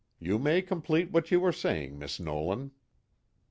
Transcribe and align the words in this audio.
You 0.19 0.39
may 0.39 0.63
complete 0.63 1.11
what 1.11 1.29
you 1.29 1.39
were 1.39 1.51
saying, 1.51 1.99
Miss 1.99 2.19
Nolan." 2.19 2.71